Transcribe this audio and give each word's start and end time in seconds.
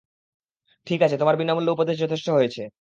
ঠিক 0.87 0.99
আছে, 1.01 1.15
তোমার 1.17 1.35
বিনামূল্যে 1.37 1.73
উপদেশ 1.73 1.95
যথেষ্ট 1.99 2.27
হয়েছে। 2.29 2.61